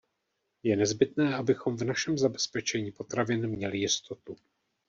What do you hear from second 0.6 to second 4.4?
Je nezbytné, abychom v našem zabezpečení potravin měli jistotu.